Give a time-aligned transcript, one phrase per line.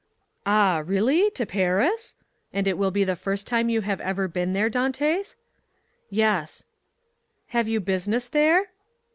[0.47, 2.15] "Ah, really?—to Paris!
[2.51, 5.35] and will it be the first time you have ever been there, Dantès?"
[6.09, 6.63] "Yes."
[7.49, 8.69] "Have you business there?"